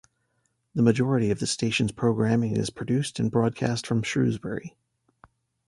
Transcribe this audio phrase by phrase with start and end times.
[0.73, 4.75] The majority of the station's programming is produced and broadcast from Shrewsbury.